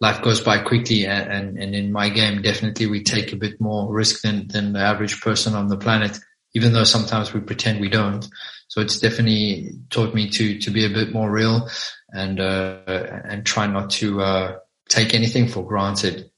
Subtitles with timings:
[0.00, 3.60] life goes by quickly and, and, and in my game, definitely we take a bit
[3.60, 6.18] more risk than, than the average person on the planet,
[6.54, 8.28] even though sometimes we pretend we don't.
[8.68, 11.68] So it's definitely taught me to, to be a bit more real
[12.10, 14.56] and, uh, and try not to, uh,
[14.88, 16.30] take anything for granted.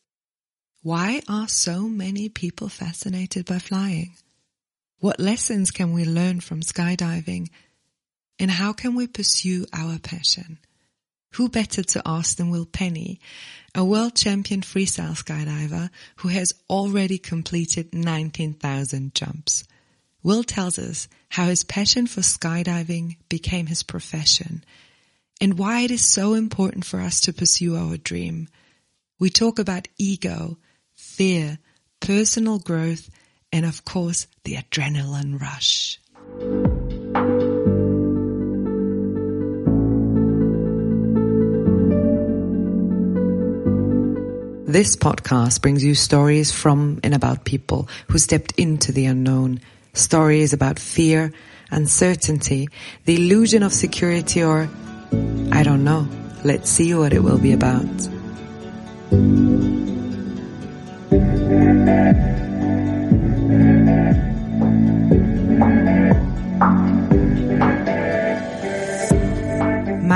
[0.83, 4.15] Why are so many people fascinated by flying?
[4.99, 7.51] What lessons can we learn from skydiving?
[8.39, 10.59] And how can we pursue our passion?
[11.35, 13.21] Who better to ask than Will Penny,
[13.75, 19.65] a world champion freestyle skydiver who has already completed 19,000 jumps.
[20.23, 24.65] Will tells us how his passion for skydiving became his profession
[25.41, 28.49] and why it is so important for us to pursue our dream.
[29.19, 30.59] We talk about ego,
[30.95, 31.59] fear,
[32.01, 33.09] personal growth,
[33.53, 35.99] and of course, the adrenaline rush.
[44.71, 49.59] This podcast brings you stories from and about people who stepped into the unknown,
[49.95, 51.33] stories about fear,
[51.73, 52.69] uncertainty,
[53.05, 54.71] the illusion of security, or
[55.51, 56.07] I don't know.
[56.45, 57.89] Let's see what it will be about.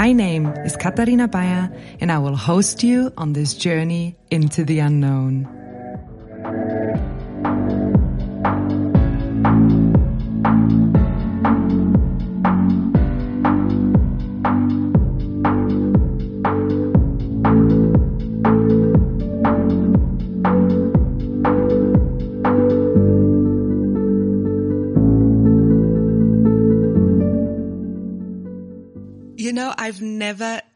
[0.05, 4.81] My name is Katharina Baier and I will host you on this journey into the
[4.81, 5.64] unknown.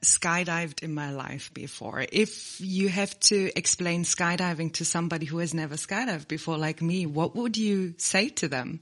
[0.03, 2.05] Skydived in my life before.
[2.11, 7.07] If you have to explain skydiving to somebody who has never skydived before, like me,
[7.07, 8.81] what would you say to them?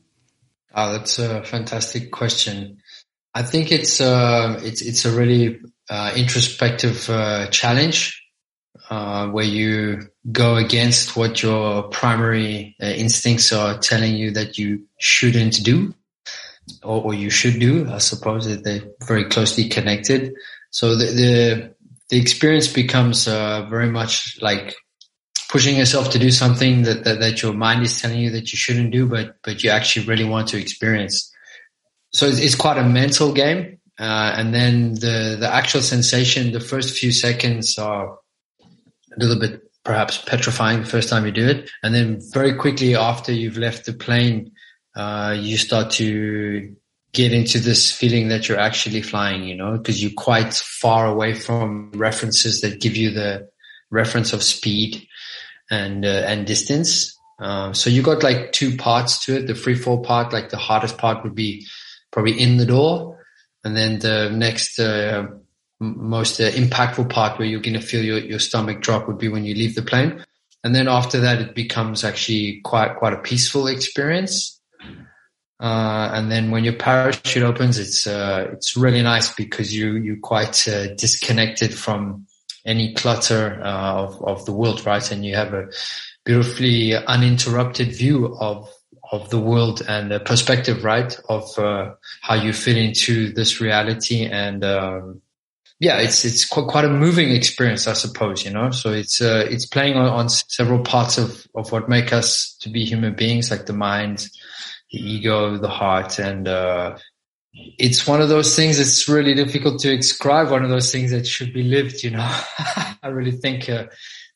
[0.74, 2.78] Oh, that's a fantastic question.
[3.34, 5.60] I think it's uh, it's it's a really
[5.90, 8.22] uh, introspective uh, challenge
[8.90, 14.86] uh, where you go against what your primary uh, instincts are telling you that you
[14.98, 15.94] shouldn't do
[16.82, 17.88] or, or you should do.
[17.90, 20.34] I suppose that they're very closely connected.
[20.76, 21.74] So the the,
[22.10, 24.74] the experience becomes uh, very much like
[25.48, 28.58] pushing yourself to do something that, that, that your mind is telling you that you
[28.58, 31.32] shouldn't do, but but you actually really want to experience.
[32.12, 36.60] So it's, it's quite a mental game, uh, and then the the actual sensation, the
[36.60, 38.18] first few seconds are
[38.60, 42.94] a little bit perhaps petrifying the first time you do it, and then very quickly
[42.96, 44.52] after you've left the plane,
[44.94, 46.76] uh, you start to
[47.16, 51.32] get into this feeling that you're actually flying, you know, because you're quite far away
[51.32, 53.48] from references that give you the
[53.90, 55.08] reference of speed
[55.70, 57.18] and uh, and distance.
[57.38, 59.46] Uh, so you got like two parts to it.
[59.46, 61.66] The free fall part, like the hardest part, would be
[62.10, 63.24] probably in the door,
[63.64, 65.26] and then the next uh,
[65.80, 69.28] most uh, impactful part, where you're going to feel your your stomach drop, would be
[69.28, 70.22] when you leave the plane.
[70.62, 74.55] And then after that, it becomes actually quite quite a peaceful experience
[75.58, 80.20] uh, and then when your parachute opens, it's uh, it's really nice because you you're
[80.20, 82.26] quite uh, disconnected from
[82.66, 85.10] any clutter uh, of of the world, right?
[85.10, 85.68] And you have a
[86.24, 88.68] beautifully uninterrupted view of
[89.12, 94.26] of the world and the perspective, right, of uh, how you fit into this reality.
[94.26, 95.22] And um,
[95.78, 98.44] yeah, it's it's quite, quite a moving experience, I suppose.
[98.44, 102.12] You know, so it's uh, it's playing on, on several parts of of what make
[102.12, 104.28] us to be human beings, like the mind
[104.90, 106.98] the ego, the heart, and uh,
[107.52, 110.50] it's one of those things that's really difficult to describe.
[110.50, 112.02] One of those things that should be lived.
[112.02, 112.18] You know,
[113.02, 113.86] I really think uh,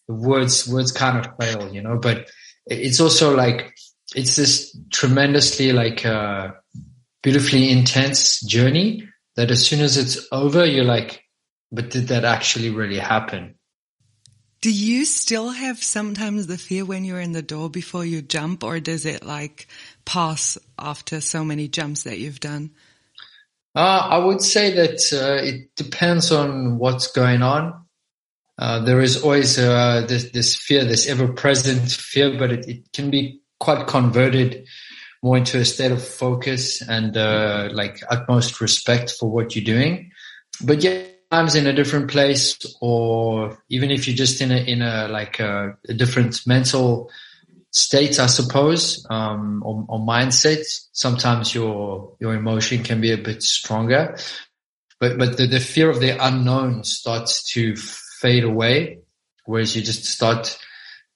[0.08, 1.72] the words words kind of fail.
[1.72, 2.30] You know, but
[2.66, 3.74] it's also like
[4.14, 6.52] it's this tremendously like uh,
[7.22, 11.22] beautifully intense journey that as soon as it's over, you're like,
[11.70, 13.54] but did that actually really happen?
[14.60, 18.62] Do you still have sometimes the fear when you're in the door before you jump
[18.62, 19.66] or does it like
[20.04, 22.70] pass after so many jumps that you've done?
[23.74, 27.84] Uh, I would say that uh, it depends on what's going on.
[28.58, 33.10] Uh, there is always uh, this, this, fear, this ever-present fear, but it, it, can
[33.10, 34.66] be quite converted
[35.22, 40.10] more into a state of focus and uh, like utmost respect for what you're doing.
[40.62, 44.82] But yeah, times in a different place, or even if you're just in a in
[44.82, 47.10] a like a, a different mental
[47.70, 50.64] states, I suppose, um, or, or mindset.
[50.92, 54.16] Sometimes your your emotion can be a bit stronger,
[54.98, 58.98] but but the, the fear of the unknown starts to fade away
[59.50, 60.56] whereas you just start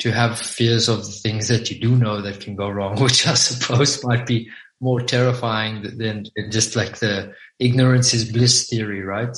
[0.01, 3.35] to have fears of things that you do know that can go wrong, which I
[3.35, 9.37] suppose might be more terrifying than just like the ignorance is bliss theory, right?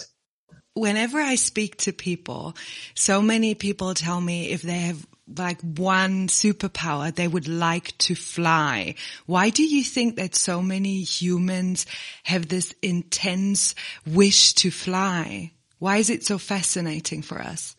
[0.74, 2.56] Whenever I speak to people,
[2.94, 8.14] so many people tell me if they have like one superpower, they would like to
[8.14, 8.94] fly.
[9.26, 11.87] Why do you think that so many humans
[12.25, 13.75] have this intense
[14.06, 15.52] wish to fly?
[15.78, 17.76] Why is it so fascinating for us?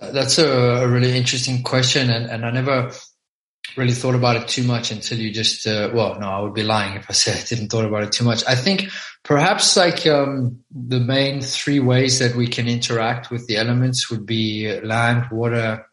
[0.00, 2.90] That's a, really interesting question, and, and I never
[3.76, 6.62] really thought about it too much until you just uh, well no i would be
[6.62, 8.90] lying if i said i didn't thought about it too much i think
[9.22, 14.26] perhaps like um, the main three ways that we can interact with the elements would
[14.26, 15.86] be land water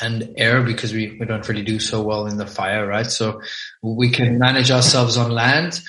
[0.00, 3.06] and air because we, we don't really do so well in the fire, right?
[3.06, 3.40] So
[3.82, 5.80] we can manage ourselves on land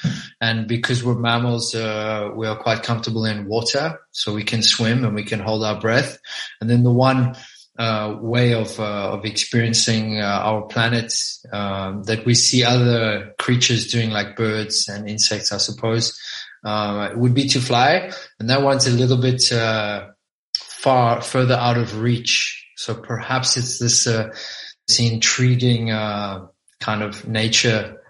[0.41, 3.99] and because we're mammals, uh, we are quite comfortable in water.
[4.11, 6.17] So we can swim and we can hold our breath.
[6.61, 7.35] And then the one,
[7.77, 11.13] uh, way of, uh, of experiencing, uh, our planet,
[11.51, 16.17] um, that we see other creatures doing like birds and insects, I suppose,
[16.63, 18.11] uh, would be to fly.
[18.39, 20.07] And that one's a little bit, uh,
[20.57, 24.29] far further out of reach so perhaps it's this, uh,
[24.87, 26.45] this intriguing uh,
[26.79, 28.01] kind of nature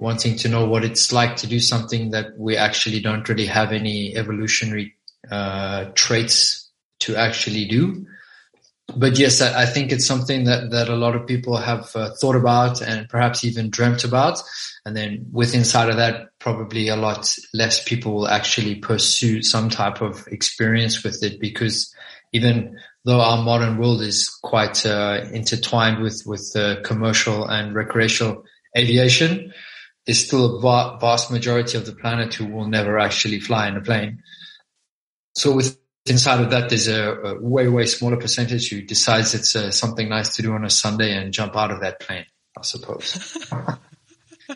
[0.00, 3.72] wanting to know what it's like to do something that we actually don't really have
[3.72, 4.94] any evolutionary
[5.30, 6.70] uh, traits
[7.00, 8.06] to actually do.
[8.96, 12.10] But yes, I, I, think it's something that, that a lot of people have uh,
[12.14, 14.42] thought about and perhaps even dreamt about.
[14.86, 19.68] And then with inside of that, probably a lot less people will actually pursue some
[19.68, 21.94] type of experience with it because
[22.32, 28.44] even though our modern world is quite uh, intertwined with with uh, commercial and recreational
[28.76, 29.52] aviation,
[30.06, 33.76] there's still a va- vast majority of the planet who will never actually fly in
[33.76, 34.22] a plane.
[35.34, 39.54] So with inside of that, there's a, a way way smaller percentage who decides it's
[39.54, 42.26] uh, something nice to do on a Sunday and jump out of that plane.
[42.56, 43.36] I suppose.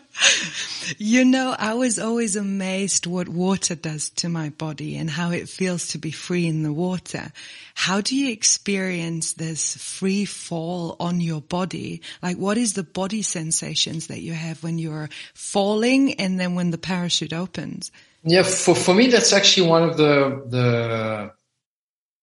[0.97, 5.47] You know, I was always amazed what water does to my body and how it
[5.47, 7.31] feels to be free in the water.
[7.73, 12.01] How do you experience this free fall on your body?
[12.21, 16.71] Like what is the body sensations that you have when you're falling and then when
[16.71, 17.91] the parachute opens?
[18.23, 21.31] Yeah, for, for me, that's actually one of the, the,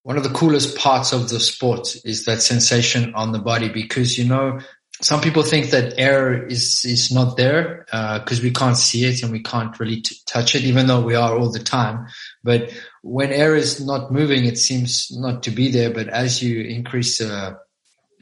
[0.03, 4.17] one of the coolest parts of the sport is that sensation on the body because,
[4.19, 4.61] you know,
[5.01, 9.23] some people think that air is is not there because uh, we can't see it
[9.23, 12.07] and we can't really t- touch it, even though we are all the time.
[12.45, 15.91] But when air is not moving, it seems not to be there.
[15.91, 17.55] But as you increase uh,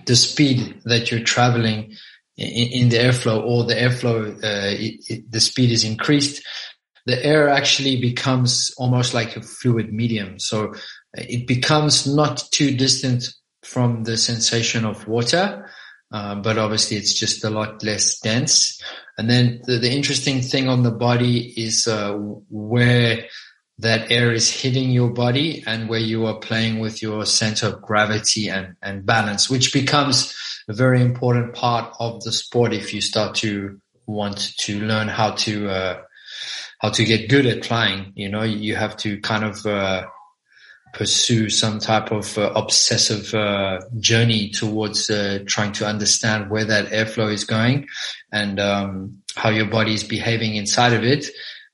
[0.07, 1.97] the speed that you're traveling
[2.37, 6.47] in, in the airflow, or the airflow, uh, it, it, the speed is increased,
[7.07, 10.39] the air actually becomes almost like a fluid medium.
[10.39, 10.75] So
[11.15, 13.25] it becomes not too distant
[13.65, 15.69] from the sensation of water
[16.11, 18.83] uh, but obviously it's just a lot less dense.
[19.17, 23.25] And then the, the interesting thing on the body is uh, where
[23.79, 27.83] that air is hitting your body and where you are playing with your center of
[27.83, 30.35] gravity and, and balance, which becomes
[30.69, 35.33] a very important part of the sport if you start to want to learn how
[35.33, 36.01] to uh,
[36.79, 38.13] how to get good at flying.
[38.15, 40.07] You know, you have to kind of uh,
[40.93, 46.87] pursue some type of uh, obsessive uh, journey towards uh, trying to understand where that
[46.87, 47.87] airflow is going
[48.33, 51.27] and um, how your body is behaving inside of it.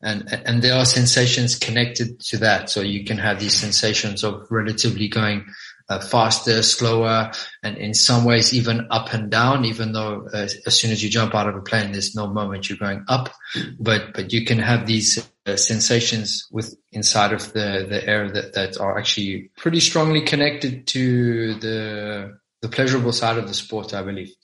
[0.03, 2.69] And, and there are sensations connected to that.
[2.69, 5.47] So you can have these sensations of relatively going
[5.89, 7.31] uh, faster, slower,
[7.63, 9.65] and in some ways even up and down.
[9.65, 12.69] Even though uh, as soon as you jump out of a plane, there's no moment
[12.69, 13.31] you're going up,
[13.79, 18.55] but but you can have these uh, sensations with inside of the the air that
[18.55, 24.03] that are actually pretty strongly connected to the the pleasurable side of the sport, I
[24.03, 24.35] believe.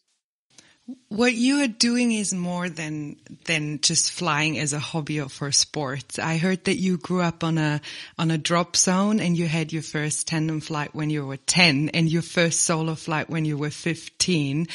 [1.10, 5.50] What you are doing is more than than just flying as a hobby or for
[5.50, 6.20] sports.
[6.20, 7.80] I heard that you grew up on a
[8.16, 11.88] on a drop zone and you had your first tandem flight when you were 10
[11.94, 14.68] and your first solo flight when you were 15.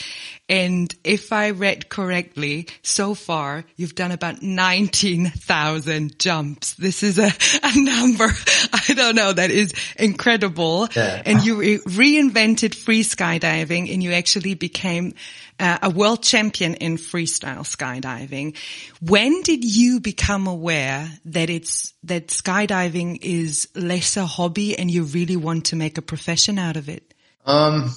[0.49, 6.73] And if I read correctly, so far you've done about 19,000 jumps.
[6.73, 7.31] This is a,
[7.63, 8.27] a number.
[8.73, 9.31] I don't know.
[9.31, 10.89] That is incredible.
[10.93, 11.21] Yeah.
[11.25, 15.13] And you re- reinvented free skydiving and you actually became
[15.59, 18.57] uh, a world champion in freestyle skydiving.
[19.01, 25.03] When did you become aware that it's, that skydiving is less a hobby and you
[25.03, 27.13] really want to make a profession out of it?
[27.45, 27.93] Um,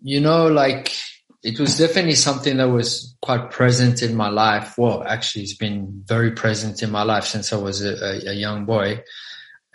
[0.00, 0.92] you know, like
[1.44, 4.76] it was definitely something that was quite present in my life.
[4.78, 8.64] Well, actually, it's been very present in my life since I was a, a, young
[8.64, 9.02] boy,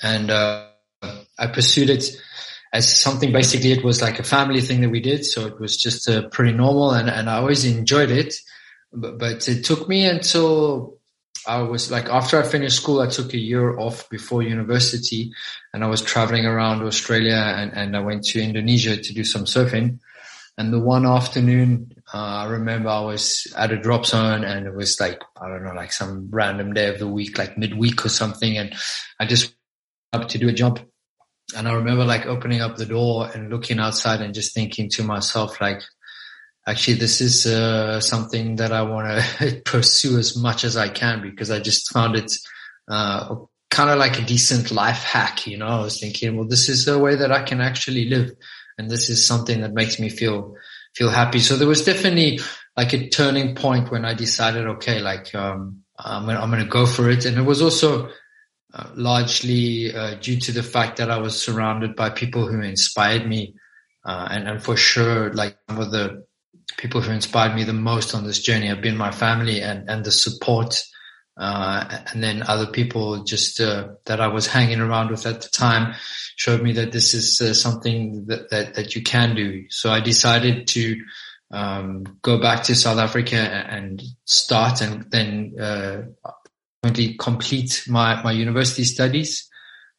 [0.01, 0.65] and uh,
[1.37, 2.09] I pursued it
[2.71, 5.25] as something basically it was like a family thing that we did.
[5.25, 8.35] So it was just uh, pretty normal and, and I always enjoyed it.
[8.91, 10.99] But, but it took me until
[11.47, 15.31] I was like, after I finished school, I took a year off before university
[15.73, 19.45] and I was traveling around Australia and, and I went to Indonesia to do some
[19.45, 19.99] surfing.
[20.57, 24.75] And the one afternoon, uh, I remember I was at a drop zone and it
[24.75, 28.09] was like, I don't know, like some random day of the week, like midweek or
[28.09, 28.57] something.
[28.57, 28.75] And
[29.19, 29.55] I just
[30.11, 30.88] up to do a jump.
[31.55, 35.03] And I remember like opening up the door and looking outside and just thinking to
[35.03, 35.81] myself, like,
[36.67, 41.21] actually, this is uh, something that I want to pursue as much as I can
[41.21, 42.31] because I just found it
[42.87, 43.35] uh,
[43.69, 45.47] kind of like a decent life hack.
[45.47, 48.31] You know, I was thinking, well, this is a way that I can actually live,
[48.77, 50.55] and this is something that makes me feel
[50.95, 51.39] feel happy.
[51.39, 52.39] So there was definitely
[52.75, 56.69] like a turning point when I decided, okay, like um, I'm gonna, I'm going to
[56.69, 58.09] go for it, and it was also.
[58.71, 63.27] Uh, largely uh, due to the fact that I was surrounded by people who inspired
[63.27, 63.55] me,
[64.05, 66.23] uh, and, and for sure, like some of the
[66.77, 70.05] people who inspired me the most on this journey have been my family and, and
[70.05, 70.79] the support.
[71.35, 75.49] Uh, and then other people just, uh, that I was hanging around with at the
[75.49, 75.95] time
[76.35, 79.65] showed me that this is uh, something that, that, that you can do.
[79.69, 81.01] So I decided to,
[81.49, 85.55] um, go back to South Africa and start and then,
[86.83, 89.49] uh, complete my, my university studies,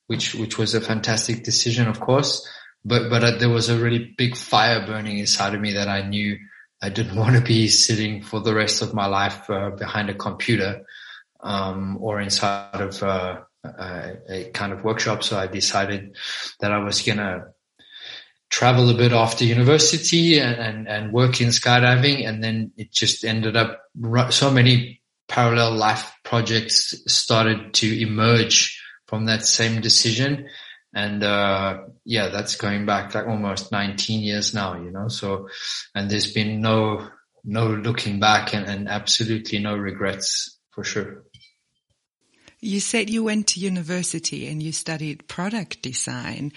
[0.07, 2.47] which, which was a fantastic decision, of course.
[2.85, 6.03] But, but uh, there was a really big fire burning inside of me that I
[6.09, 6.39] knew
[6.83, 10.15] I didn't want to be sitting for the rest of my life uh, behind a
[10.15, 10.83] computer
[11.43, 15.23] um, or inside of uh, a, a, kind of workshop.
[15.23, 16.17] So I decided
[16.61, 17.49] that I was gonna
[18.51, 23.25] travel a bit after university and, and, and work in skydiving, and then it just
[23.25, 23.81] ended up
[24.31, 30.47] so many parallel life projects started to emerge from that same decision
[30.95, 35.09] and uh, yeah, that's going back like almost 19 years now, you know.
[35.09, 35.49] So,
[35.95, 37.09] and there's been no
[37.45, 41.25] no looking back and, and absolutely no regrets for sure.
[42.61, 46.53] You said you went to university and you studied product design.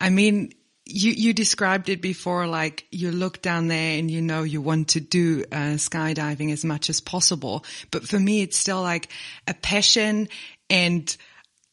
[0.00, 0.52] I mean,
[0.88, 4.88] you, you described it before, like you look down there and you know you want
[4.88, 7.64] to do uh, skydiving as much as possible.
[7.90, 9.08] But for me, it's still like
[9.46, 10.28] a passion
[10.70, 11.16] and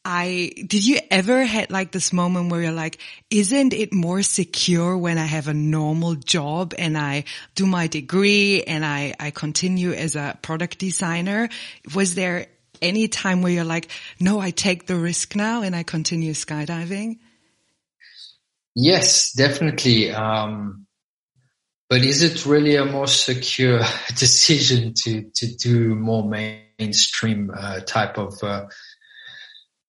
[0.07, 3.00] I, did you ever had like this moment where you're like,
[3.31, 7.24] isn't it more secure when I have a normal job and I
[7.55, 11.50] do my degree and I, I continue as a product designer?
[11.95, 12.48] Was there
[12.84, 13.88] any time where you're like,
[14.19, 17.17] no, I take the risk now and I continue skydiving?
[18.75, 20.12] Yes, definitely.
[20.12, 20.86] Um,
[21.89, 23.82] but is it really a more secure
[24.17, 28.65] decision to, to do more mainstream uh, type of uh,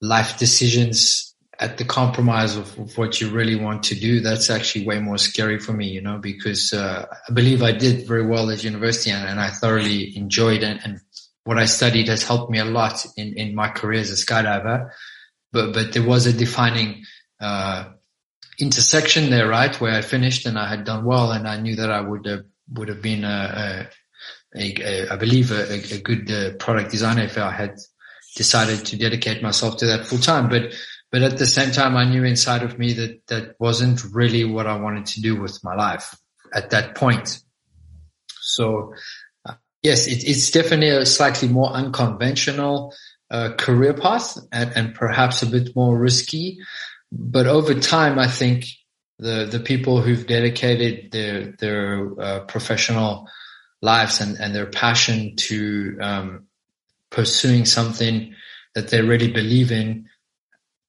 [0.01, 4.87] life decisions at the compromise of, of, what you really want to do, that's actually
[4.87, 8.51] way more scary for me, you know, because uh, I believe I did very well
[8.51, 10.81] at university and, and I thoroughly enjoyed it.
[10.85, 11.01] And
[11.45, 14.91] what I studied has helped me a lot in, in my career as a skydiver.
[15.51, 17.05] But, but there was a defining,
[17.41, 17.87] uh,
[18.59, 19.79] intersection there, right?
[19.81, 22.45] Where I finished and I had done well and I knew that I would have,
[22.73, 23.89] would have been a,
[24.55, 27.77] a, a, a I believe a, a good uh, product designer if I had
[28.37, 30.49] decided to dedicate myself to that full time.
[30.49, 30.75] But,
[31.11, 34.67] but at the same time, I knew inside of me that that wasn't really what
[34.67, 36.15] I wanted to do with my life
[36.53, 37.41] at that point.
[38.41, 38.95] So,
[39.45, 42.95] uh, yes, it, it's definitely a slightly more unconventional
[43.31, 46.59] uh, career path and, and perhaps a bit more risky.
[47.19, 48.67] But over time, I think
[49.19, 53.29] the the people who've dedicated their their uh, professional
[53.81, 56.47] lives and, and their passion to um,
[57.11, 58.35] pursuing something
[58.75, 60.09] that they really believe in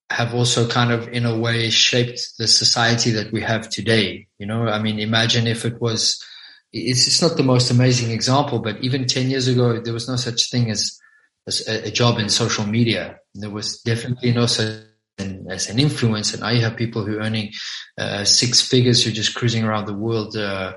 [0.10, 4.28] have also kind of in a way shaped the society that we have today.
[4.40, 6.24] You know, I mean, imagine if it was,
[6.72, 10.16] it's, it's not the most amazing example, but even 10 years ago, there was no
[10.16, 10.98] such thing as,
[11.46, 13.20] as a, a job in social media.
[13.36, 14.82] There was definitely no such
[15.20, 16.40] as an influencer.
[16.40, 17.54] Now you have people who are earning
[17.98, 20.74] uh, six figures who are just cruising around the world, uh,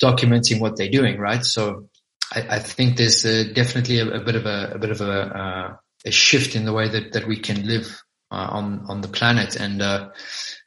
[0.00, 1.44] documenting what they're doing, right?
[1.44, 1.88] So
[2.32, 5.12] I, I think there's uh, definitely a, a, bit of a, a bit of a,
[5.12, 9.08] uh, a, shift in the way that, that we can live uh, on on the
[9.08, 10.08] planet, and uh,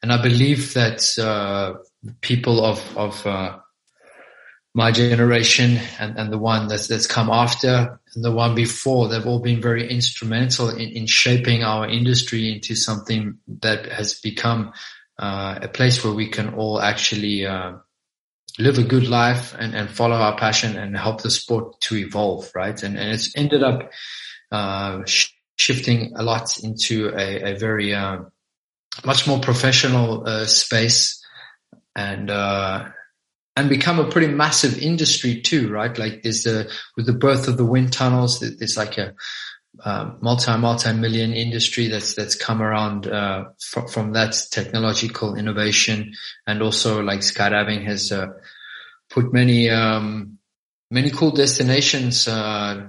[0.03, 1.73] and I believe that uh,
[2.21, 3.57] people of of uh,
[4.75, 9.25] my generation and, and the one that's that's come after and the one before, they've
[9.25, 14.73] all been very instrumental in, in shaping our industry into something that has become
[15.17, 17.47] a place where we can all actually
[18.57, 22.49] live a good life and, and follow our passion and help the sport to evolve,
[22.55, 22.81] right?
[22.83, 23.91] And, and it's ended up
[24.51, 28.19] uh, sh- shifting a lot into a, a very uh,
[29.03, 31.23] much more professional uh, space
[31.95, 32.89] and uh,
[33.55, 35.97] and become a pretty massive industry too, right?
[35.97, 39.13] Like there's a with the birth of the wind tunnels, there's like a
[39.83, 46.13] uh, multi multi million industry that's that's come around uh, from, from that technological innovation,
[46.47, 48.27] and also like skydiving has uh,
[49.09, 50.37] put many um,
[50.91, 52.87] many cool destinations uh,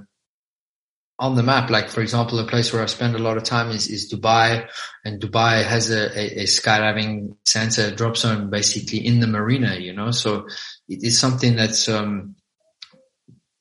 [1.18, 1.70] on the map.
[1.70, 4.68] Like for example, a place where I spend a lot of time is, is Dubai,
[5.04, 9.76] and Dubai has a, a, a skydiving center drop zone basically in the marina.
[9.76, 10.46] You know, so
[10.88, 12.36] it is something that's um,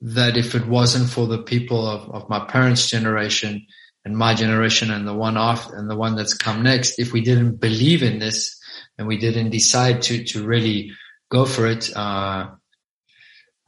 [0.02, 3.66] that if it wasn't for the people of, of my parents' generation
[4.04, 7.22] and my generation and the one off and the one that's come next, if we
[7.22, 8.60] didn't believe in this
[8.98, 10.92] and we didn't decide to to really
[11.32, 12.48] go for it, uh,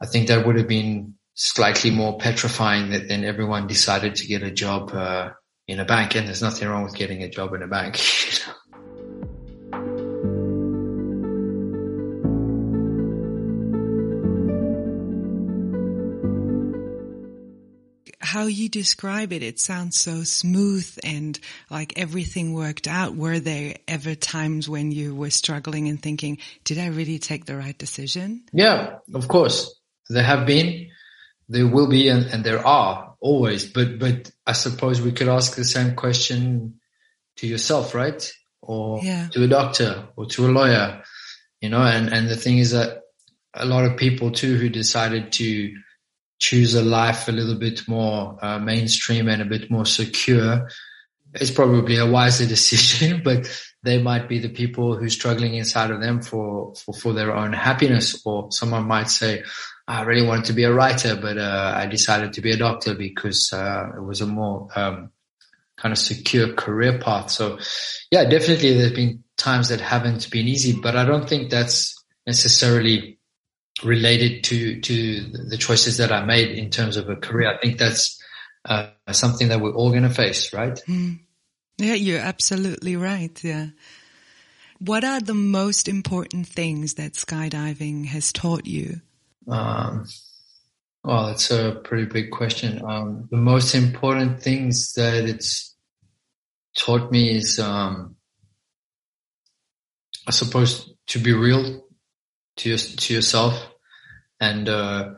[0.00, 4.42] I think that would have been slightly more petrifying that then everyone decided to get
[4.42, 5.30] a job uh,
[5.68, 6.16] in a bank.
[6.16, 7.96] And there's nothing wrong with getting a job in a bank.
[18.20, 21.38] How you describe it, it sounds so smooth and
[21.70, 23.14] like everything worked out.
[23.14, 27.56] Were there ever times when you were struggling and thinking, did I really take the
[27.56, 28.42] right decision?
[28.52, 29.74] Yeah, of course.
[30.10, 30.88] There have been
[31.48, 35.56] there will be and, and there are always but but i suppose we could ask
[35.56, 36.78] the same question
[37.36, 39.28] to yourself right or yeah.
[39.32, 41.02] to a doctor or to a lawyer
[41.60, 43.02] you know and and the thing is that
[43.54, 45.74] a lot of people too who decided to
[46.38, 50.68] choose a life a little bit more uh, mainstream and a bit more secure
[51.34, 53.48] it's probably a wiser decision but
[53.82, 57.34] they might be the people who are struggling inside of them for, for, for their
[57.34, 59.42] own happiness or someone might say
[59.88, 62.94] I really wanted to be a writer, but uh, I decided to be a doctor
[62.94, 65.10] because uh, it was a more um,
[65.78, 67.30] kind of secure career path.
[67.30, 67.58] So,
[68.10, 73.18] yeah, definitely there's been times that haven't been easy, but I don't think that's necessarily
[73.82, 77.48] related to to the choices that I made in terms of a career.
[77.54, 78.22] I think that's
[78.68, 80.78] uh, something that we're all going to face, right?
[80.86, 81.20] Mm.
[81.78, 83.42] Yeah, you're absolutely right.
[83.42, 83.68] Yeah.
[84.80, 89.00] What are the most important things that skydiving has taught you?
[89.48, 90.06] Um,
[91.04, 92.82] well, it's a pretty big question.
[92.84, 95.74] Um, the most important things that it's
[96.76, 98.16] taught me is, um,
[100.26, 101.82] I suppose, to be real
[102.56, 103.54] to your, to yourself
[104.40, 105.10] and uh,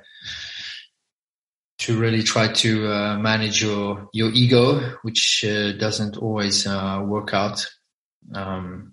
[1.78, 7.32] to really try to uh, manage your your ego, which uh, doesn't always uh, work
[7.34, 7.66] out,
[8.34, 8.92] um,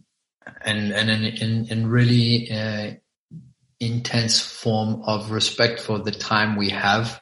[0.61, 2.93] and and and and really uh,
[3.79, 7.21] intense form of respect for the time we have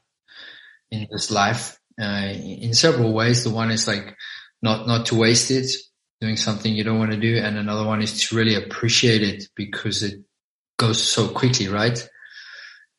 [0.91, 3.43] in this life uh, in several ways.
[3.43, 4.15] The one is like
[4.61, 5.69] not not to waste it,
[6.21, 9.45] doing something you don't want to do, and another one is to really appreciate it
[9.55, 10.19] because it
[10.77, 12.07] goes so quickly, right?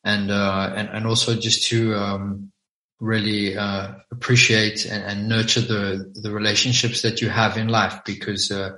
[0.03, 2.51] And uh, and and also just to um,
[2.99, 8.49] really uh, appreciate and, and, nurture the the relationships that you have in life because
[8.51, 8.71] uh,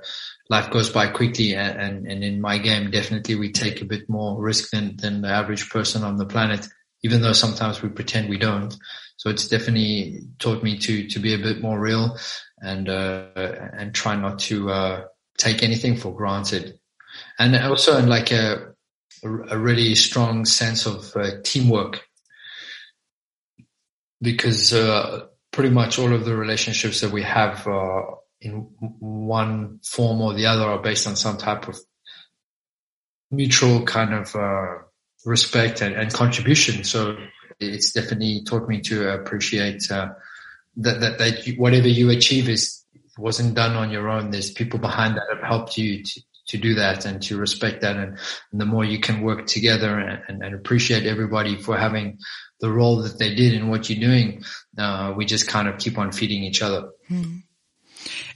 [0.50, 4.42] life goes by quickly and, and, in my game, definitely we take a bit more
[4.42, 6.66] risk than, than the average person on the planet,
[7.04, 8.76] even though sometimes we pretend we don't.
[9.16, 12.18] So it's definitely taught me to, to be a bit more real
[12.58, 15.04] and, uh, and try not to, uh,
[15.38, 16.80] take anything for granted.
[17.38, 18.72] And also in like a,
[19.22, 22.02] a really strong sense of uh, teamwork
[24.20, 28.02] because, uh, pretty much all of the relationships that we have, uh,
[28.40, 31.78] in one form or the other are based on some type of
[33.30, 34.78] mutual kind of uh,
[35.24, 36.84] respect and, and, contribution.
[36.84, 37.16] So
[37.58, 40.08] it's definitely taught me to appreciate uh,
[40.76, 42.84] that, that, that whatever you achieve is
[43.18, 44.30] wasn't done on your own.
[44.30, 47.96] There's people behind that have helped you to, to do that and to respect that.
[47.96, 48.18] And,
[48.50, 52.18] and the more you can work together and, and, and, appreciate everybody for having
[52.60, 54.42] the role that they did in what you're doing,
[54.78, 56.88] uh, we just kind of keep on feeding each other.
[57.10, 57.42] Mm.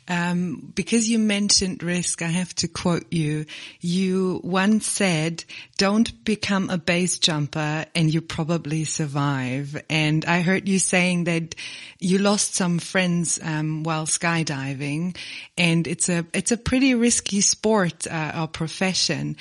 [0.06, 3.46] Um, because you mentioned risk, I have to quote you.
[3.80, 5.44] You once said,
[5.78, 9.82] don't become a base jumper and you probably survive.
[9.88, 11.54] And I heard you saying that
[11.98, 15.16] you lost some friends, um, while skydiving
[15.56, 19.36] and it's a, it's a pretty risky sport, uh, or profession.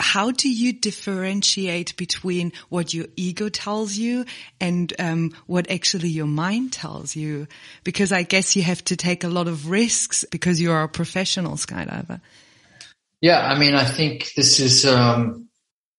[0.00, 4.24] How do you differentiate between what your ego tells you
[4.60, 7.46] and, um, what actually your mind tells you?
[7.84, 10.84] Because I guess you have to take a lot of risks risks because you are
[10.84, 12.20] a professional skydiver?
[13.20, 15.48] Yeah, I mean, I think this is um,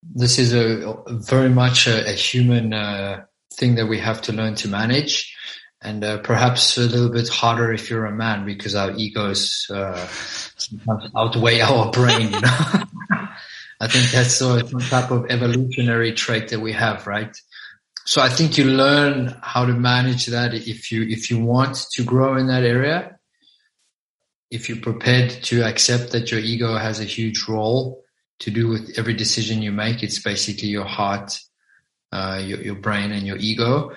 [0.04, 4.56] this is a very much a, a human uh, thing that we have to learn
[4.56, 5.36] to manage,
[5.82, 10.08] and uh, perhaps a little bit harder if you're a man because our egos uh,
[10.58, 12.32] sometimes outweigh our brain.
[12.34, 12.58] You know,
[13.80, 17.36] I think that's some type of evolutionary trait that we have, right?
[18.06, 22.04] So I think you learn how to manage that if you if you want to
[22.04, 23.20] grow in that area.
[24.52, 28.04] If you're prepared to accept that your ego has a huge role
[28.40, 31.40] to do with every decision you make, it's basically your heart,
[32.12, 33.92] uh, your, your brain, and your ego.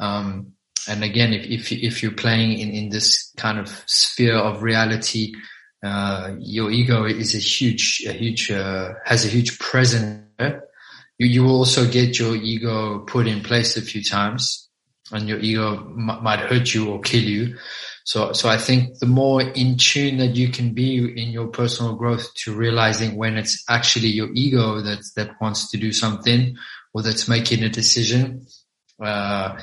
[0.00, 0.52] Um,
[0.88, 5.32] and again, if, if, if you're playing in, in this kind of sphere of reality,
[5.84, 10.24] uh, your ego is a huge, a huge, uh, has a huge presence.
[11.18, 14.68] You, you will also get your ego put in place a few times
[15.12, 17.56] and your ego m- might hurt you or kill you.
[18.04, 21.94] So, so I think the more in tune that you can be in your personal
[21.96, 26.56] growth to realizing when it's actually your ego that, that wants to do something
[26.92, 28.46] or that's making a decision,
[29.02, 29.58] uh,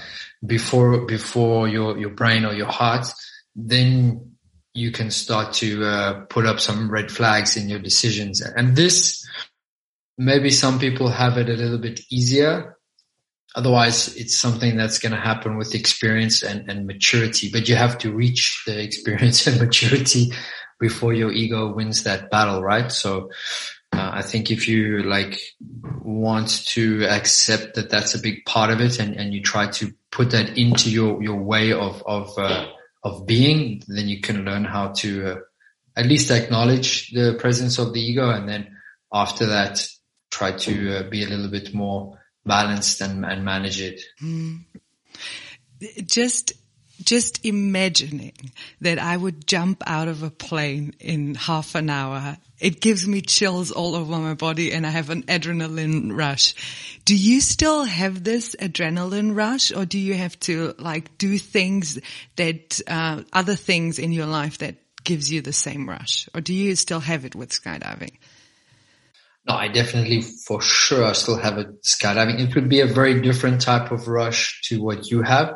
[0.45, 3.07] before before your your brain or your heart,
[3.55, 4.37] then
[4.73, 8.41] you can start to uh, put up some red flags in your decisions.
[8.41, 9.27] And this,
[10.19, 12.76] maybe some people have it a little bit easier.
[13.57, 17.49] Otherwise, it's something that's going to happen with experience and, and maturity.
[17.51, 20.31] But you have to reach the experience and maturity
[20.79, 22.91] before your ego wins that battle, right?
[22.91, 23.31] So
[23.93, 25.39] uh, I think if you like
[26.03, 29.91] want to accept that that's a big part of it and, and you try to
[30.11, 32.67] put that into your, your way of, of, uh,
[33.03, 35.35] of being, then you can learn how to uh,
[35.95, 38.29] at least acknowledge the presence of the ego.
[38.29, 38.77] And then
[39.11, 39.83] after that,
[40.29, 44.01] try to uh, be a little bit more balanced and, and manage it.
[44.21, 44.61] Mm.
[46.05, 46.53] Just
[47.03, 52.81] just imagining that I would jump out of a plane in half an hour, it
[52.81, 56.55] gives me chills all over my body and I have an adrenaline rush.
[57.05, 61.99] Do you still have this adrenaline rush or do you have to like do things
[62.35, 66.53] that, uh, other things in your life that gives you the same rush or do
[66.53, 68.17] you still have it with skydiving?
[69.47, 72.39] No, I definitely, for sure, I still have it skydiving.
[72.39, 75.53] It would be a very different type of rush to what you have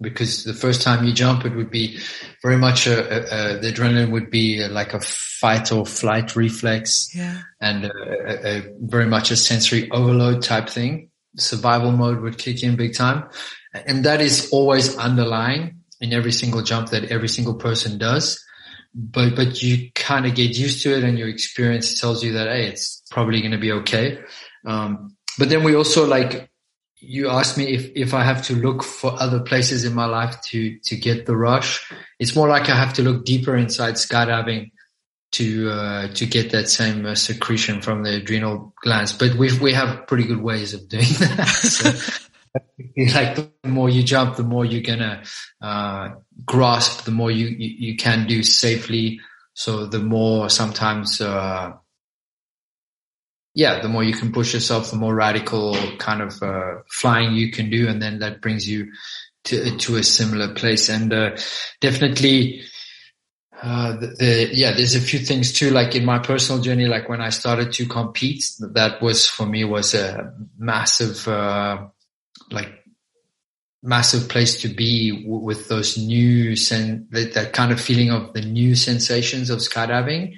[0.00, 1.98] because the first time you jump, it would be
[2.42, 7.14] very much a, a, a the adrenaline would be like a fight or flight reflex,
[7.14, 7.40] yeah.
[7.60, 11.10] and a, very much a sensory overload type thing.
[11.36, 13.28] Survival mode would kick in big time,
[13.74, 18.44] and that is always underlying in every single jump that every single person does.
[18.94, 22.46] But but you kind of get used to it, and your experience tells you that
[22.46, 24.20] hey, it's probably going to be okay.
[24.64, 26.48] Um, but then we also like
[27.06, 30.40] you asked me if, if I have to look for other places in my life
[30.42, 31.90] to, to get the rush.
[32.18, 34.70] It's more like I have to look deeper inside skydiving
[35.32, 39.12] to, uh, to get that same uh, secretion from the adrenal glands.
[39.12, 41.46] But we, we have pretty good ways of doing that.
[41.48, 41.90] so,
[43.14, 45.22] like the more you jump, the more you're gonna,
[45.60, 46.10] uh,
[46.44, 49.20] grasp, the more you, you, you, can do safely.
[49.54, 51.72] So the more sometimes, uh,
[53.54, 57.52] yeah, the more you can push yourself, the more radical kind of uh, flying you
[57.52, 58.92] can do, and then that brings you
[59.44, 60.88] to to a similar place.
[60.88, 61.36] And uh,
[61.80, 62.62] definitely,
[63.62, 65.70] uh, the, the, yeah, there's a few things too.
[65.70, 69.64] Like in my personal journey, like when I started to compete, that was for me
[69.64, 71.86] was a massive, uh,
[72.50, 72.84] like
[73.82, 78.40] massive place to be with those new sen- that, that kind of feeling of the
[78.40, 80.34] new sensations of skydiving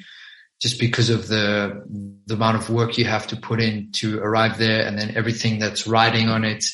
[0.61, 1.85] just because of the
[2.27, 5.59] the amount of work you have to put in to arrive there and then everything
[5.59, 6.65] that's riding on it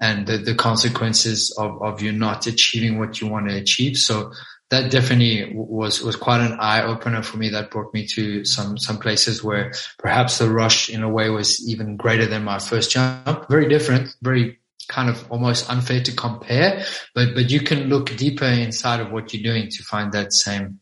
[0.00, 3.96] and the, the consequences of, of you not achieving what you want to achieve.
[3.96, 4.32] So
[4.70, 7.48] that definitely was, was quite an eye opener for me.
[7.50, 11.66] That brought me to some, some places where perhaps the rush in a way was
[11.68, 13.48] even greater than my first jump.
[13.48, 18.44] Very different, very kind of almost unfair to compare, but, but you can look deeper
[18.44, 20.80] inside of what you're doing to find that same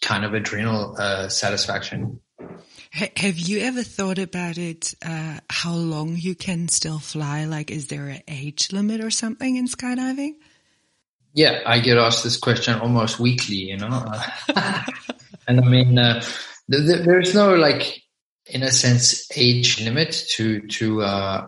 [0.00, 2.20] kind of adrenal uh, satisfaction.
[2.92, 7.46] Have you ever thought about it, uh, how long you can still fly?
[7.46, 10.34] Like, is there an age limit or something in skydiving?
[11.32, 14.04] Yeah, I get asked this question almost weekly, you know.
[15.48, 16.20] and I mean, uh,
[16.70, 18.02] th- th- there's no like,
[18.44, 21.46] in a sense, age limit to, to, uh,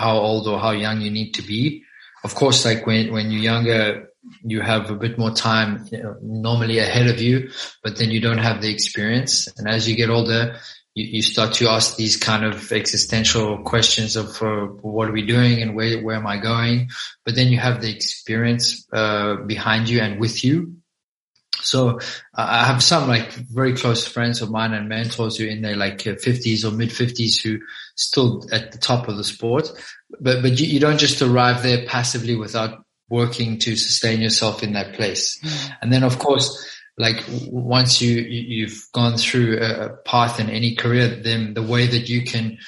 [0.00, 1.84] how old or how young you need to be.
[2.24, 4.10] Of course, like when, when you're younger,
[4.42, 7.50] you have a bit more time you know, normally ahead of you,
[7.82, 9.48] but then you don't have the experience.
[9.56, 10.56] And as you get older,
[10.94, 15.26] you, you start to ask these kind of existential questions of uh, what are we
[15.26, 16.90] doing and where, where am I going?
[17.24, 20.79] But then you have the experience uh, behind you and with you.
[21.62, 22.00] So
[22.34, 25.76] I have some like very close friends of mine and mentors who are in their
[25.76, 27.58] like uh, fifties or mid fifties who
[27.96, 29.70] still at the top of the sport,
[30.20, 34.72] but, but you, you don't just arrive there passively without working to sustain yourself in
[34.72, 35.38] that place.
[35.42, 35.76] Mm.
[35.82, 41.08] And then of course, like once you, you've gone through a path in any career,
[41.08, 42.58] then the way that you can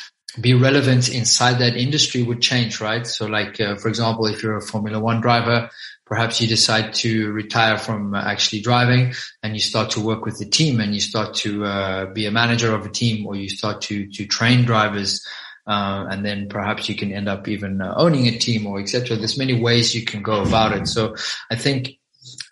[0.41, 3.07] be relevant inside that industry would change, right?
[3.07, 5.71] So like, uh, for example, if you're a Formula One driver,
[6.13, 10.45] perhaps you decide to retire from actually driving and you start to work with the
[10.45, 13.81] team and you start to uh, be a manager of a team or you start
[13.81, 15.27] to, to train drivers.
[15.67, 19.17] Uh, and then perhaps you can end up even uh, owning a team or etc.
[19.17, 20.87] There's many ways you can go about it.
[20.87, 21.17] So
[21.51, 21.99] I think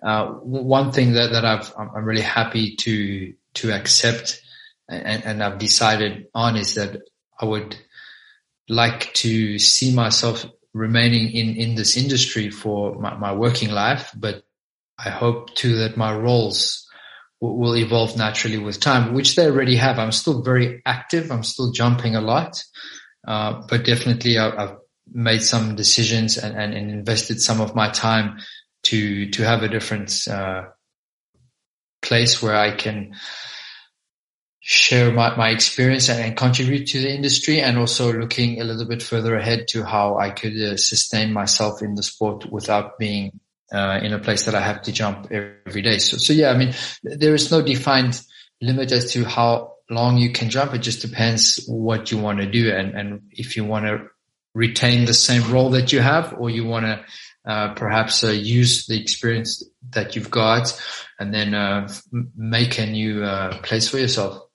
[0.02, 4.40] uh, one thing that, that I've, I'm really happy to to accept
[4.88, 6.96] and, and I've decided on is that
[7.38, 7.76] I would
[8.70, 14.42] like to see myself remaining in, in this industry for my, my working life, but
[14.98, 16.86] I hope too that my roles
[17.40, 19.98] will, will evolve naturally with time, which they already have.
[19.98, 21.30] I'm still very active.
[21.30, 22.62] I'm still jumping a lot.
[23.26, 24.76] Uh, but definitely I, have
[25.12, 28.38] made some decisions and, and, and, invested some of my time
[28.84, 30.62] to, to have a different, uh,
[32.00, 33.14] place where I can,
[34.60, 38.86] share my, my experience and, and, contribute to the industry and also looking a little
[38.86, 43.40] bit further ahead to how I could uh, sustain myself in the sport without being
[43.72, 45.98] uh, in a place that I have to jump every day.
[45.98, 48.20] So, so yeah, I mean, there is no defined
[48.60, 50.74] limit as to how long you can jump.
[50.74, 54.08] It just depends what you want to do and, and if you want to
[54.54, 57.04] retain the same role that you have or you want to
[57.46, 60.78] uh, perhaps uh, use the experience that you've got
[61.18, 61.88] and then uh,
[62.36, 64.49] make a new uh, place for yourself.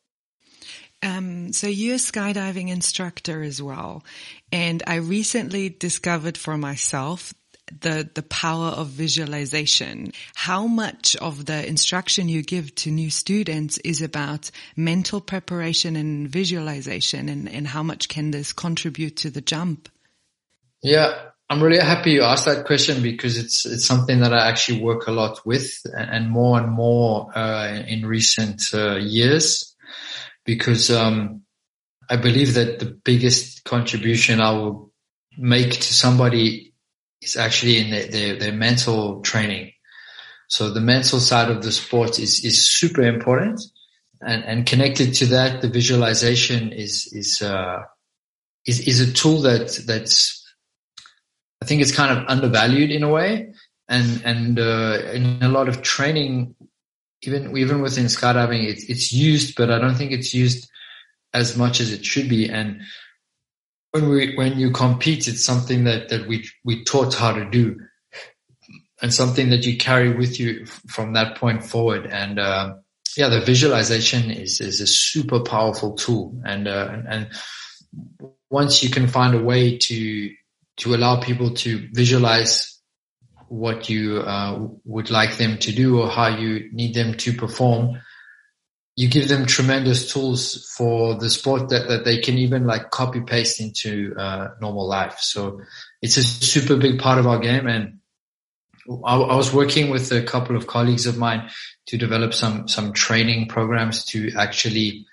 [1.01, 4.03] Um, so you're a skydiving instructor as well.
[4.51, 7.33] And I recently discovered for myself
[7.81, 10.11] the, the power of visualization.
[10.35, 16.29] How much of the instruction you give to new students is about mental preparation and
[16.29, 19.89] visualization and, and how much can this contribute to the jump?
[20.81, 24.81] Yeah, I'm really happy you asked that question because it's it's something that I actually
[24.81, 29.74] work a lot with and more and more uh, in recent uh, years
[30.45, 31.41] because um,
[32.09, 34.91] I believe that the biggest contribution I will
[35.37, 36.73] make to somebody
[37.21, 39.71] is actually in their, their, their mental training.
[40.47, 43.59] So the mental side of the sport is, is super important
[44.21, 47.83] and, and connected to that, the visualization is, is, uh,
[48.65, 50.43] is, is a tool that, that's,
[51.61, 53.53] I think it's kind of undervalued in a way.
[53.87, 56.55] And, and, uh, in a lot of training,
[57.27, 60.69] even even within skydiving, it's it's used, but I don't think it's used
[61.33, 62.49] as much as it should be.
[62.49, 62.81] And
[63.91, 67.79] when we when you compete, it's something that that we we taught how to do,
[69.01, 72.05] and something that you carry with you from that point forward.
[72.05, 72.75] And uh,
[73.17, 77.27] yeah, the visualization is is a super powerful tool, and uh, and, and
[78.49, 80.31] once you can find a way to
[80.77, 82.74] to allow people to visualize
[83.47, 87.99] what you uh, would like them to do or how you need them to perform,
[88.95, 93.21] you give them tremendous tools for the sport that, that they can even like copy
[93.21, 95.17] paste into uh, normal life.
[95.19, 95.61] So
[96.01, 97.67] it's a super big part of our game.
[97.67, 97.99] And
[99.05, 101.49] I, I, was working with a couple of colleagues of mine
[101.87, 105.05] to develop some, some training programs to actually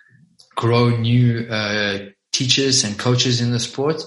[0.54, 1.98] grow new uh,
[2.32, 4.02] teachers and coaches in the sport.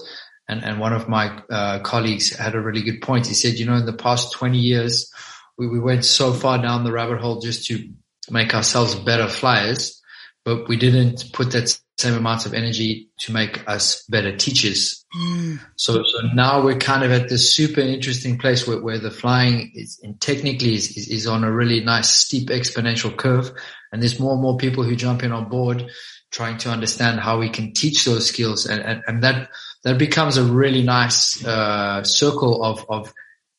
[0.48, 3.26] And, and one of my uh, colleagues had a really good point.
[3.26, 5.12] He said, you know, in the past 20 years,
[5.58, 7.88] we, we went so far down the rabbit hole just to
[8.30, 10.00] make ourselves better flyers,
[10.44, 15.04] but we didn't put that same amount of energy to make us better teachers.
[15.18, 15.60] Mm.
[15.76, 19.72] So, so now we're kind of at this super interesting place where, where the flying
[19.74, 23.50] is and technically is, is, is on a really nice steep exponential curve.
[23.92, 25.90] And there's more and more people who jump in on board
[26.30, 28.66] trying to understand how we can teach those skills.
[28.66, 29.48] And, and, and that,
[29.86, 33.14] that becomes a really nice uh, circle of of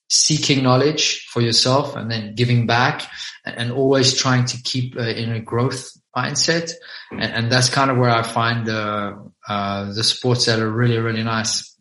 [0.09, 3.09] seeking knowledge for yourself and then giving back
[3.45, 6.71] and, always trying to keep uh, in a growth mindset
[7.11, 10.97] and, and, that's kind of where I find the uh, the sports at a really
[10.97, 11.75] really nice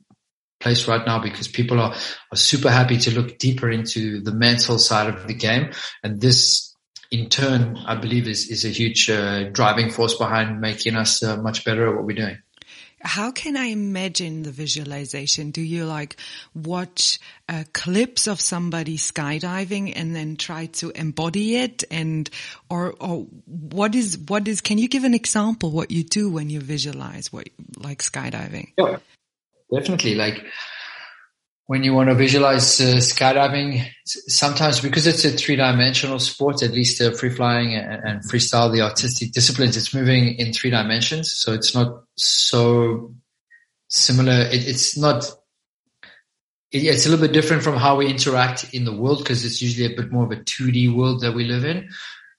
[0.61, 1.94] place right now because people are,
[2.32, 5.72] are super happy to look deeper into the mental side of the game
[6.04, 6.72] and this
[7.11, 11.37] in turn I believe is is a huge uh, driving force behind making us uh,
[11.37, 12.38] much better at what we're doing.
[13.02, 15.50] How can I imagine the visualization?
[15.50, 16.16] Do you like
[16.54, 22.28] watch uh, clips of somebody skydiving and then try to embody it and,
[22.70, 26.48] or, or what is, what is, can you give an example what you do when
[26.48, 28.72] you visualize what, like skydiving?
[28.78, 28.98] Yeah,
[29.72, 30.14] definitely.
[30.14, 30.44] Like,
[31.66, 36.70] when you want to visualize uh, skydiving, sometimes because it's a three dimensional sport, at
[36.70, 41.33] least uh, free flying and, and, freestyle, the artistic disciplines, it's moving in three dimensions.
[41.33, 43.14] So it's not so
[43.88, 44.42] similar.
[44.42, 45.29] It, it's not
[46.70, 49.92] it's a little bit different from how we interact in the world because it's usually
[49.92, 51.88] a bit more of a 2D world that we live in.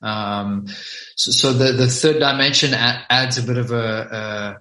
[0.02, 0.68] Um,
[1.16, 4.60] so, so, the, the third dimension adds a bit of a,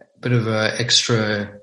[0.00, 1.58] a bit of a extra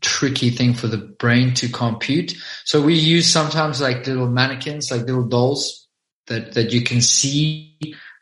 [0.00, 2.34] tricky thing for the brain to compute.
[2.64, 5.88] So we use sometimes like little mannequins, like little dolls
[6.26, 7.76] that, that you can see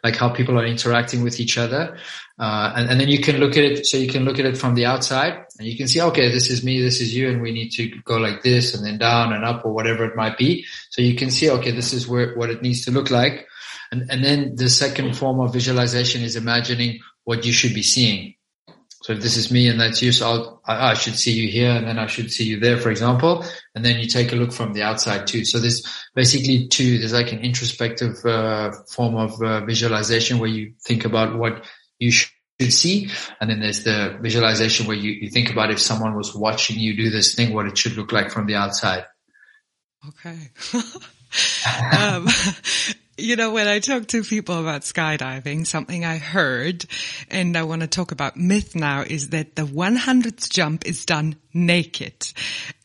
[0.05, 1.99] like how people are interacting with each other.
[2.39, 3.85] Uh, and, and, then you can look at it.
[3.85, 6.51] So you can look at it from the outside and you can see, okay, this
[6.51, 9.33] is me, this is you, and we need to go like this and then down
[9.33, 10.65] and up or whatever it might be.
[10.91, 13.47] So you can see, okay, this is where, what it needs to look like.
[13.91, 18.35] And, and then the second form of visualization is imagining what you should be seeing.
[19.09, 21.71] So if this is me and that's you, so I, I should see you here
[21.71, 23.43] and then I should see you there, for example.
[23.75, 25.47] And then you take a look from the outside too.
[25.47, 25.83] So there's
[26.15, 31.39] basically two, there's like an introspective uh, form of uh, visualization where you think about
[31.39, 31.65] what
[31.99, 32.29] you should
[32.69, 33.11] see.
[33.41, 36.95] And then there's the visualization where you, you think about if someone was watching you
[36.95, 39.07] do this thing, what it should look like from the outside.
[40.07, 40.51] Okay.
[41.99, 42.29] um,
[43.19, 46.85] you know, when I talk to people about skydiving, something I heard,
[47.31, 51.37] and I want to talk about myth now, is that the 100th jump is done
[51.53, 52.33] naked.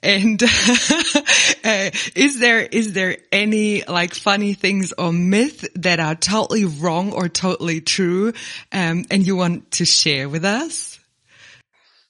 [0.02, 0.42] And
[1.64, 7.14] uh, is there is there any like funny things or myth that are totally wrong
[7.14, 8.34] or totally true,
[8.72, 10.93] um, and you want to share with us?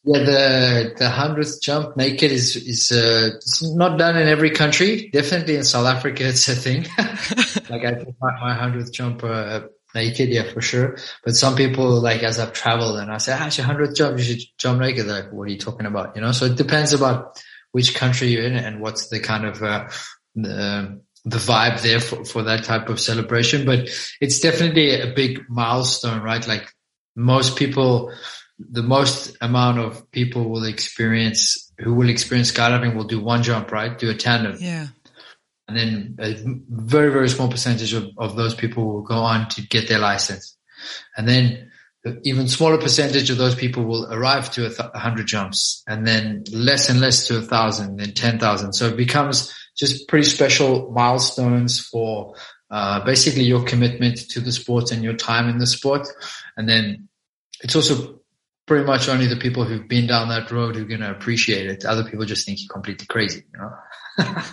[0.06, 5.10] Yeah, the the hundredth jump naked is is uh, it's not done in every country.
[5.13, 6.86] Definitely in South Africa, it's a thing.
[7.70, 9.62] like I did my hundredth jump uh,
[9.96, 10.98] naked, yeah, for sure.
[11.24, 14.18] But some people, like as I've traveled, and I say, "Ah, it's your hundredth jump.
[14.18, 16.18] You should jump naked." They're like, what are you talking about?
[16.18, 16.34] You know.
[16.34, 19.88] So it depends about which country you're in and what's the kind of uh,
[20.36, 23.66] the the vibe there for, for that type of celebration.
[23.66, 23.89] But
[24.20, 26.46] it's definitely a big milestone, right?
[26.46, 26.70] Like
[27.16, 28.12] most people
[28.69, 33.71] the most amount of people will experience who will experience skydiving will do one jump,
[33.71, 33.97] right?
[33.97, 34.58] Do a tandem.
[34.60, 34.88] Yeah.
[35.67, 36.36] And then a
[36.69, 40.58] very, very small percentage of, of those people will go on to get their license.
[41.17, 41.71] And then
[42.23, 46.43] even smaller percentage of those people will arrive to a th- hundred jumps and then
[46.52, 48.73] less and less to a thousand, then 10,000.
[48.73, 52.36] So it becomes just pretty special milestones for,
[52.69, 56.08] uh, basically your commitment to the sport and your time in the sport.
[56.58, 57.08] And then
[57.62, 58.19] it's also
[58.65, 61.67] pretty much only the people who've been down that road who are going to appreciate
[61.67, 61.86] it.
[61.86, 63.73] Other people just think you're completely crazy, you know?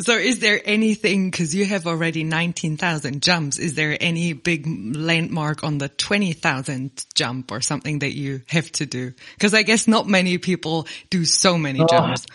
[0.00, 5.64] so is there anything, cause you have already 19,000 jumps, is there any big landmark
[5.64, 9.14] on the 20,000 jump or something that you have to do?
[9.38, 12.26] Cause I guess not many people do so many oh, jumps.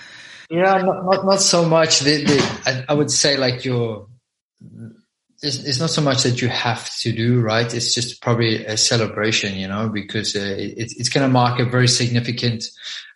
[0.49, 1.99] Yeah, not, not, not so much.
[1.99, 4.07] The, the, I, I would say like your,
[5.41, 7.73] it's, it's, not so much that you have to do right.
[7.73, 11.65] It's just probably a celebration, you know, because uh, it, it's going to mark a
[11.65, 12.65] very significant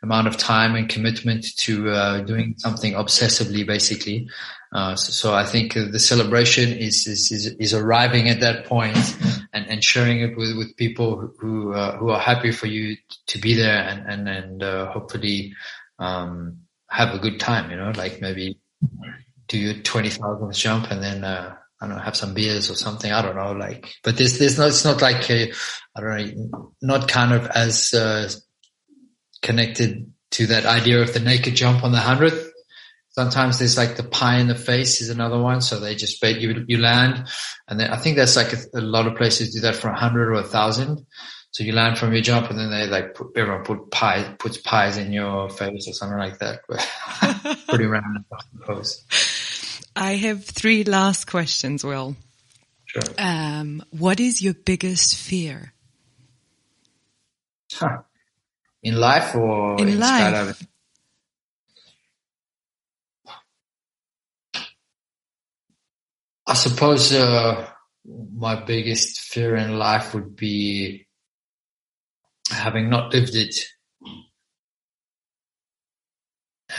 [0.02, 4.30] amount of time and commitment to uh, doing something obsessively, basically.
[4.72, 8.98] Uh, so, so, I think the celebration is is, is, is arriving at that point
[9.54, 13.38] and, and sharing it with, with people who uh, who are happy for you to
[13.38, 15.54] be there and and and uh, hopefully
[16.00, 16.58] um,
[16.90, 17.70] have a good time.
[17.70, 18.58] You know, like maybe
[19.48, 22.76] do your twenty thousandth jump and then uh, I don't know, have some beers or
[22.76, 23.12] something.
[23.12, 25.52] I don't know, like, but there's, there's no, it's not like, I
[26.00, 28.30] don't know, not kind of as, uh,
[29.42, 32.52] connected to that idea of the naked jump on the hundredth.
[33.10, 35.62] Sometimes there's like the pie in the face is another one.
[35.62, 37.28] So they just bet you, you land.
[37.68, 40.00] And then I think that's like a, a lot of places do that for a
[40.00, 41.06] hundred or a thousand.
[41.52, 44.58] So you land from your jump and then they like put, everyone put pie, puts
[44.58, 46.62] pies in your face or something like that.
[47.68, 49.06] Pretty random, I suppose.
[49.96, 52.16] I have three last questions, Will.
[52.86, 53.04] Sure.
[53.18, 55.74] Um, what is your biggest fear?
[57.72, 58.00] Huh.
[58.82, 60.64] In life or in, in life?
[66.46, 67.70] I suppose uh,
[68.06, 71.08] my biggest fear in life would be
[72.50, 73.56] having not lived it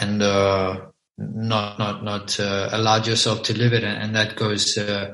[0.00, 0.76] and uh,
[1.18, 5.12] not not not uh, allowed yourself to live it, and, that goes uh,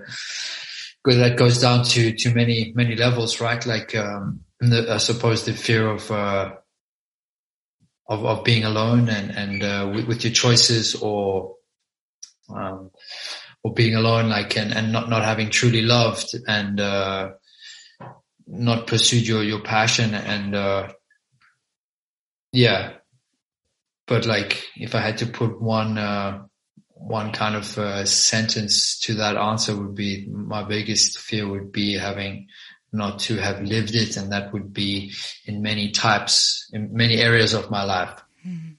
[1.04, 3.64] that goes down to to many many levels, right?
[3.66, 6.52] Like um, the, I suppose the fear of uh,
[8.08, 11.56] of of being alone and and uh, with, with, your choices, or
[12.48, 12.90] um,
[13.62, 17.30] or being alone, like and and not not having truly loved and uh,
[18.46, 20.88] not pursued your your passion and uh,
[22.52, 22.94] yeah
[24.10, 26.42] but like if I had to put one uh,
[26.94, 31.96] one kind of uh, sentence to that answer would be my biggest fear would be
[31.96, 32.48] having
[32.92, 35.12] not to have lived it, and that would be
[35.46, 38.20] in many types, in many areas of my life.
[38.44, 38.72] Mm-hmm.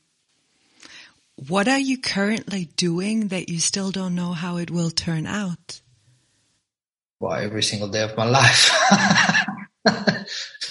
[1.48, 5.82] what are you currently doing that you still don't know how it will turn out?
[7.20, 8.72] Well, every single day of my life.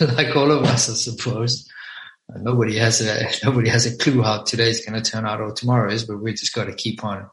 [0.01, 1.71] like all of us, I suppose.
[2.37, 5.93] Nobody has a nobody has a clue how today's going to turn out or tomorrow
[5.93, 7.29] is, but we just got to keep on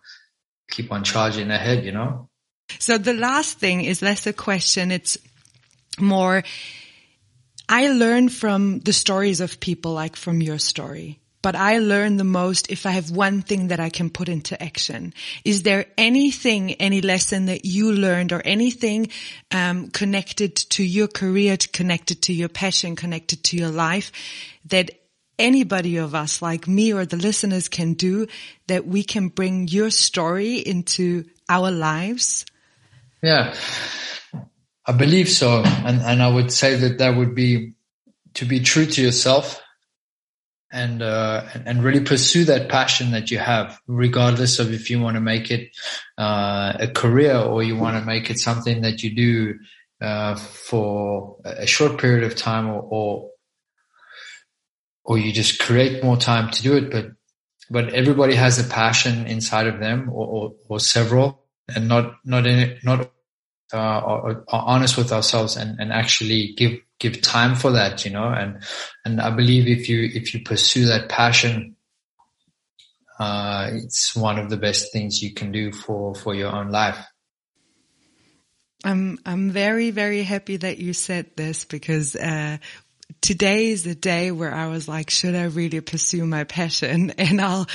[0.70, 2.30] keep on charging ahead, you know.
[2.80, 5.18] So the last thing is less a question; it's
[6.00, 6.43] more.
[7.70, 12.26] I learn from the stories of people, like from your story but I learn the
[12.26, 15.14] most if I have one thing that I can put into action.
[15.45, 19.08] Is there anything, any lesson that you learned or anything
[19.52, 24.12] um, connected to your career, connected to your passion, connected to your life
[24.66, 24.91] that
[25.39, 28.28] anybody of us like me or the listeners can do
[28.68, 32.45] that we can bring your story into our lives?
[33.24, 33.56] Yeah,
[34.86, 35.64] I believe so.
[35.64, 37.72] And, and I would say that that would be
[38.34, 39.62] to be true to yourself
[40.72, 45.15] and uh, and really pursue that passion that you have, regardless of if you want
[45.15, 45.70] to make it
[46.18, 49.59] uh, a career or you want to make it something that you do
[50.01, 53.30] uh, for a short period of time, or, or
[55.05, 56.91] or you just create more time to do it.
[56.91, 57.11] But
[57.70, 62.45] but everybody has a passion inside of them, or or, or several, and not not
[62.84, 63.09] not
[63.74, 68.12] uh, are, are honest with ourselves and and actually give give time for that, you
[68.12, 68.64] know, and,
[69.06, 71.76] and I believe if you, if you pursue that passion,
[73.20, 77.00] uh, it's one of the best things you can do for, for your own life.
[78.84, 82.58] I'm, I'm very, very happy that you said this because, uh,
[83.22, 87.14] today is the day where I was like, should I really pursue my passion?
[87.18, 87.68] And I'll,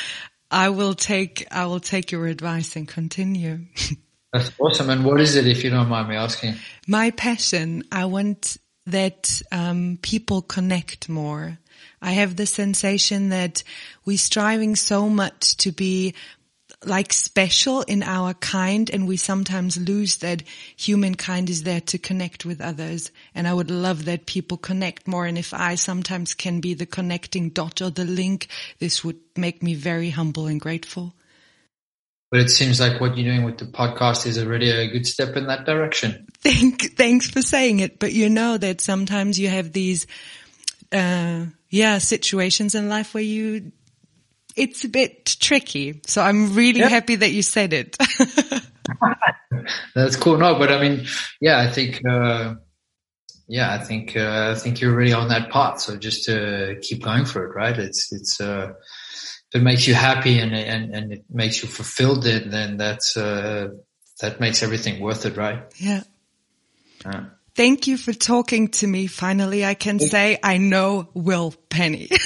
[0.51, 3.61] I will take, I will take your advice and continue.
[4.33, 4.89] That's awesome.
[4.89, 6.55] And what is it, if you don't mind me asking?
[6.87, 7.85] My passion.
[7.93, 8.57] I want
[8.87, 11.59] that um, people connect more.
[12.01, 13.63] I have the sensation that
[14.05, 16.15] we're striving so much to be
[16.85, 20.43] like special in our kind and we sometimes lose that
[20.77, 23.11] humankind is there to connect with others.
[23.35, 25.27] And I would love that people connect more.
[25.27, 28.49] And if I sometimes can be the connecting dot or the link,
[28.81, 31.15] this would make me very humble and grateful.
[32.33, 35.37] But it seems like what you're doing with the podcast is already a good step
[35.37, 36.27] in that direction.
[36.39, 37.99] Thank, thanks for saying it.
[37.99, 40.07] But you know that sometimes you have these,
[40.91, 43.73] uh, yeah, situations in life where you,
[44.57, 46.01] it's a bit tricky.
[46.07, 46.89] So I'm really yep.
[46.89, 47.99] happy that you said it.
[49.95, 50.39] That's cool.
[50.39, 51.05] No, but I mean,
[51.39, 52.55] yeah, I think, uh,
[53.47, 55.83] yeah, I think, uh, I think you're really on that path.
[55.83, 57.79] So just to keep going for it, right?
[57.79, 58.73] It's, it's, uh,
[59.53, 63.19] if it makes you happy and, and, and it makes you fulfilled, then, then that's,
[63.19, 63.69] uh,
[64.21, 65.63] that makes everything worth it, right?
[65.77, 66.03] Yeah.
[67.05, 67.25] yeah.
[67.55, 69.09] Thank you for talking to me.
[69.09, 72.09] Finally, I can say I know Will Penny.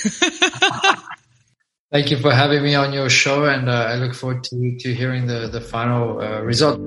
[1.90, 4.94] Thank you for having me on your show, and uh, I look forward to to
[4.94, 6.78] hearing the the final uh, result.